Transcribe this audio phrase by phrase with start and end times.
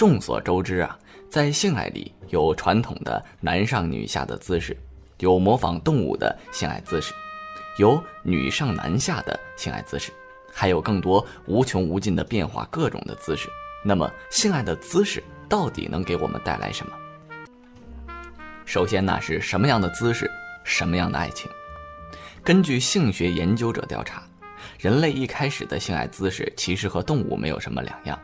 [0.00, 0.98] 众所周知啊，
[1.28, 4.74] 在性爱里有传统的男上女下的姿势，
[5.18, 7.12] 有模仿动物的性爱姿势，
[7.76, 10.10] 有女上男下的性爱姿势，
[10.50, 13.50] 还有更多无穷无尽的变化各种的姿势。
[13.84, 16.92] 那么，性爱的姿势到底能给我们带来什么？
[18.64, 20.30] 首先，那是什么样的姿势，
[20.64, 21.46] 什么样的爱情？
[22.42, 24.22] 根据性学研究者调查，
[24.78, 28.18] 人类一开始的性爱姿势其实和动物没有什么两样。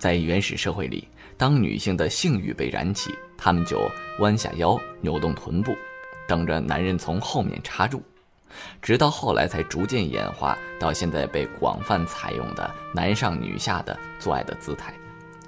[0.00, 1.06] 在原始社会里，
[1.36, 3.86] 当女性的性欲被燃起，她们就
[4.18, 5.76] 弯下腰，扭动臀部，
[6.26, 8.02] 等着男人从后面插入。
[8.80, 14.92] 直到后来才逐渐演化到现在被广泛采用的男上女下的做爱的姿态，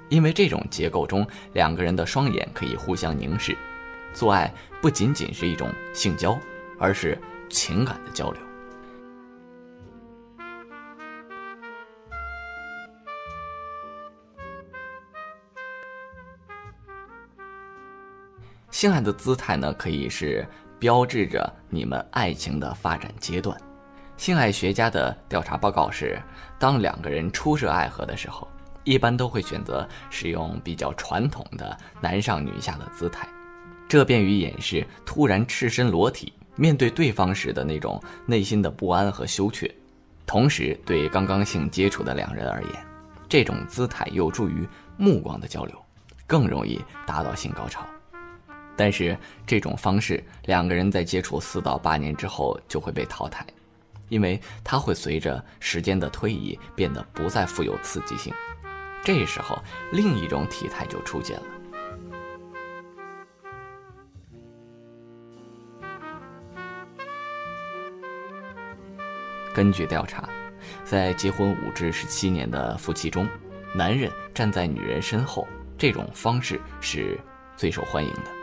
[0.07, 3.57] 因为这种结构中两个人的双眼可以互相凝视，
[4.13, 6.39] 做爱不仅仅是一种性交，
[6.77, 8.41] 而是情感的交流。
[18.73, 20.45] 性爱的姿态呢，可以是。
[20.79, 23.57] 标志着你们爱情的发展阶段。
[24.17, 26.21] 性爱学家的调查报告是，
[26.59, 28.45] 当两个人初涉爱河的时候，
[28.83, 33.25] 一般都会选择使用比较传统的男上女下的姿态，
[33.87, 39.73] 这便于掩饰突然赤身裸体面对对方时的那种内心的不安和羞怯。
[40.25, 42.71] 同时，对刚刚性接触的两人而言，
[43.29, 44.67] 这种姿态有助于
[44.97, 45.81] 目光的交流，
[46.27, 47.85] 更容易达到性高潮。
[48.75, 53.45] 但是这种方式，两个人在接触四到八年之后就会被淘汰，
[54.09, 58.33] 因为它会随着时间的推移变得不再富有刺激性。
[59.03, 61.43] 这时候，另一种体态就出现了。
[69.53, 70.27] 根据调查，
[70.83, 73.27] 在结婚五至十七年的夫妻中，
[73.75, 75.47] 男人站在女人身后
[75.77, 77.19] 这种方式是
[77.55, 78.42] 最受欢迎的。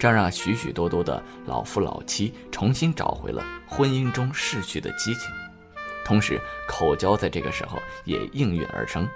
[0.00, 5.28] 这让许许多多的老夫老妻重新找回了婚姻中逝去的激情，
[6.06, 9.06] 同时口交在这个时候也应运而生。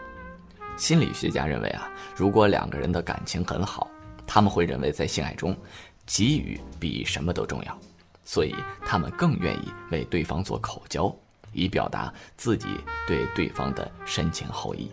[0.77, 3.89] 心理学家认为啊，如果两个人的感情很好，
[4.27, 5.56] 他们会认为在性爱中，
[6.05, 7.78] 给予比什么都重要，
[8.23, 11.11] 所以他们更愿意为对方做口交，
[11.55, 12.67] 以表达自己
[13.06, 14.91] 对对方的深情厚谊。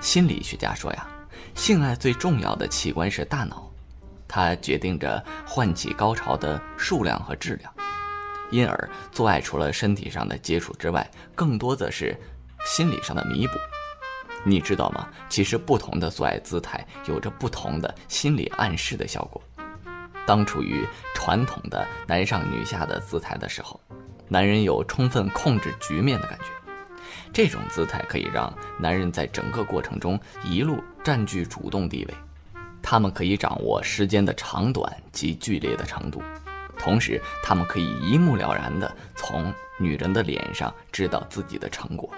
[0.00, 1.06] 心理学家说呀，
[1.54, 3.69] 性爱最重要的器官是大脑。
[4.32, 7.74] 它决定着唤起高潮的数量和质量，
[8.52, 11.04] 因而做爱除了身体上的接触之外，
[11.34, 12.16] 更多的是
[12.64, 13.54] 心理上的弥补。
[14.44, 15.08] 你知道吗？
[15.28, 19.42] 其实不同的做爱姿态有着不同的心理暗示的效果。
[20.24, 23.80] 当处于传统的男上女下的姿态的时候，
[24.28, 26.44] 男人有充分控制局面的感觉。
[27.32, 32.14] 这种姿态可以让男人在整个过程中一路占据主动地位。
[32.82, 36.22] 他们可以掌握时间的长短及剧烈的程度，
[36.78, 42.10] 同时他们可以一目了然地从女人的脸上知道自己的成果。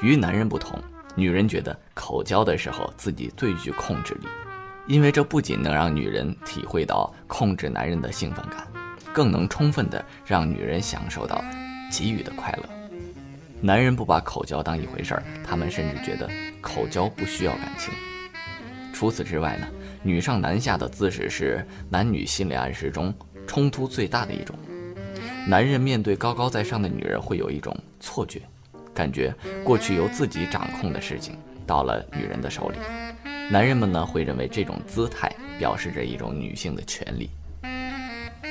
[0.00, 0.78] 与男人不同，
[1.14, 4.26] 女人觉得口交的时候自己最具控制力，
[4.86, 8.70] 因为这不仅能让女人体会到控制男人的兴奋感，
[9.14, 11.42] 更能充分地让女人享受到。
[11.96, 12.68] 给予的快乐，
[13.60, 16.28] 男人不把口交当一回事儿，他们甚至觉得
[16.60, 17.94] 口交不需要感情。
[18.92, 19.68] 除此之外呢，
[20.02, 23.14] 女上男下的姿势是男女心理暗示中
[23.46, 24.56] 冲突最大的一种。
[25.46, 28.42] 男人面对高高在上的女人会有一种错觉，
[28.92, 32.78] 感觉过去由自己掌控的事情到了女人的手里。
[33.52, 37.30] 男人们呢会认为这种姿态表示着一种女性的权利。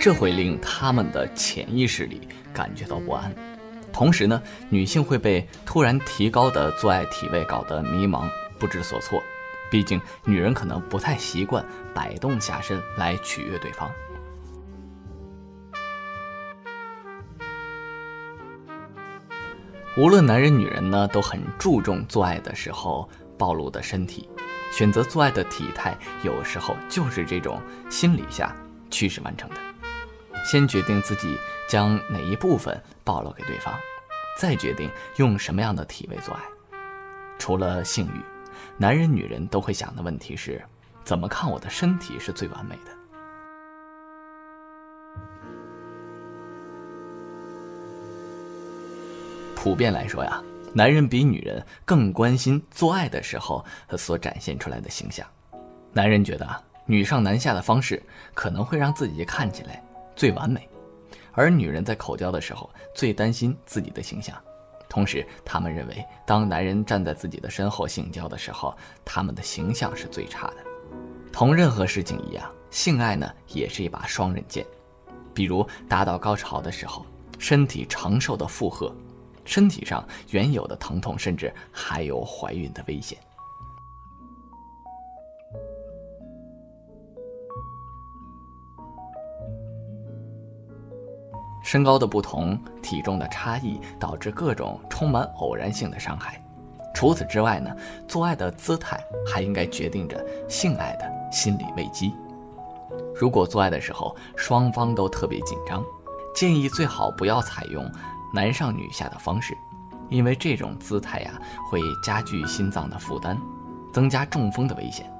[0.03, 3.33] 这会令他们的潜意识里感觉到不安，
[3.93, 9.23] 同时呢，女性会被突然提高的做爱体位搞得迷茫不知所措。
[9.71, 11.65] 毕竟，女人可能不太习惯
[11.95, 13.89] 摆动下身来取悦对方。
[19.95, 24.27] 无论男人女人呢，都很注重做爱的时候暴露的身体，
[24.69, 27.57] 选择做爱的体态，有时候就是这种
[27.89, 28.53] 心理下
[28.91, 29.55] 驱使完成的。
[30.43, 31.37] 先决定自己
[31.67, 33.73] 将哪一部分暴露给对方，
[34.37, 36.41] 再决定用什么样的体位做爱。
[37.39, 38.21] 除了性欲，
[38.77, 40.63] 男人女人都会想的问题是：
[41.03, 42.91] 怎么看我的身体是最完美的？
[49.55, 50.43] 普遍来说呀，
[50.73, 53.63] 男人比女人更关心做爱的时候
[53.97, 55.25] 所展现出来的形象。
[55.93, 58.01] 男人觉得啊，女上男下的方式
[58.33, 59.81] 可能会让自己看起来。
[60.15, 60.67] 最完美，
[61.31, 64.35] 而女人在口交的时候最担心自己的形象，
[64.89, 70.57] 同时他们认为，当男人站在自己的身后性交的时候，他们的形象是最差的。
[71.31, 74.65] 同任何事情一样，性爱呢也是一把双刃剑，
[75.33, 77.05] 比如达到高潮的时候，
[77.39, 78.95] 身体承受的负荷，
[79.43, 83.17] 身体上原有的疼痛，甚至还有怀孕的危险。
[91.63, 96.39] 身高的不同、体重的差异，导致各种充满偶然性的伤害。
[96.93, 97.75] 除此之外呢，
[98.07, 102.13] 做爱的姿态还应该决定着性爱的心理危机。
[103.15, 105.83] 如果做爱的时候双方都特别紧张，
[106.35, 107.89] 建议最好不要采用
[108.33, 109.57] 男上女下的方式，
[110.09, 111.31] 因为这种姿态呀
[111.71, 113.39] 会加剧心脏的负担，
[113.91, 115.11] 增加中风的危险。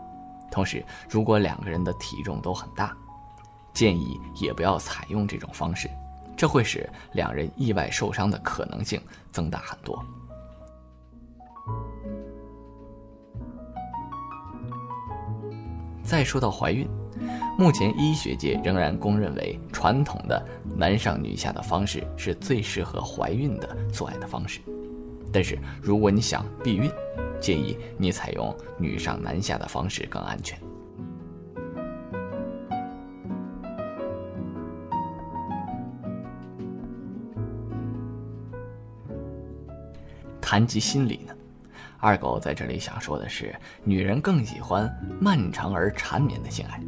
[0.51, 2.95] 同时，如果两个人的体重都很大，
[3.73, 5.89] 建议也不要采用这种方式。
[6.35, 9.01] 这会使两人意外受伤的可能性
[9.31, 10.03] 增大很多。
[16.03, 16.87] 再说到怀孕，
[17.57, 20.45] 目前医学界仍然公认为传统的
[20.75, 24.59] 男上女下的方式是最适合怀孕的做爱的方式。
[25.31, 26.91] 但是如果你想避孕，
[27.39, 30.59] 建议你采用女上男下的方式更安全。
[40.53, 41.33] 谈及心理呢，
[41.97, 44.87] 二狗在这里想说的是，女人更喜欢
[45.19, 46.79] 漫长而缠绵的性爱，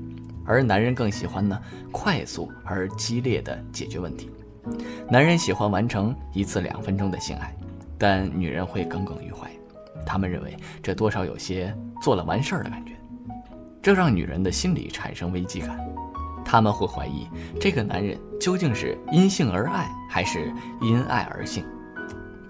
[0.46, 1.60] 而男人更喜欢呢
[1.92, 4.30] 快速而激烈的解决问题。
[5.10, 7.56] 男人喜欢完成一次两分钟的性爱，
[7.98, 9.50] 但女人会耿耿于怀，
[10.06, 12.92] 他们认为这多少有些做了完事儿的感觉，
[13.82, 15.84] 这让女人的心理产生危机感，
[16.46, 17.28] 他们会怀疑
[17.60, 21.66] 这个男人究竟是因性而爱，还是因爱而性。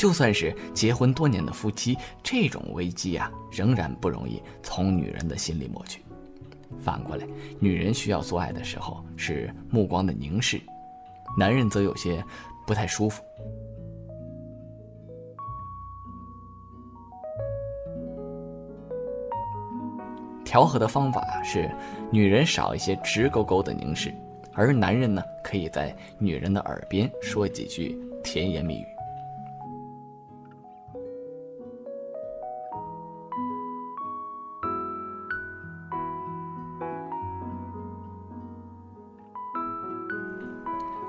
[0.05, 5.99] 就算是结婚多年的夫妻，这种危机啊，仍然不容易从女人的心里抹去。
[6.77, 7.25] 反过来，
[7.59, 10.61] 女人需要做爱的时候是目光的凝视，
[11.35, 12.23] 男人则有些
[12.67, 13.23] 不太舒服。
[20.43, 21.67] 调和的方法是，
[22.11, 24.13] 女人少一些直勾勾的凝视，
[24.53, 28.94] 而男人呢，可以在女人的耳边说几句甜言蜜语。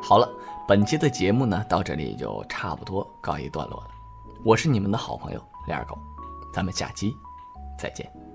[0.03, 0.29] 好了，
[0.69, 3.91] 本期的节目呢，到这里就差不多告一段落了。
[4.45, 5.99] 我是你们的好朋友李二狗，
[6.53, 7.17] 咱们下期
[7.79, 8.26] 再见。